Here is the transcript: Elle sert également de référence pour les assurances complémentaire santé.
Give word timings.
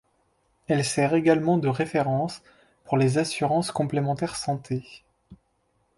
Elle 0.67 0.83
sert 0.83 1.13
également 1.13 1.59
de 1.59 1.67
référence 1.67 2.41
pour 2.85 2.97
les 2.97 3.19
assurances 3.19 3.69
complémentaire 3.71 4.35
santé. 4.35 5.03